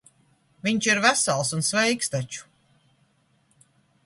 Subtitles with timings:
[0.67, 2.49] Viņš ir vesels un sveiks taču.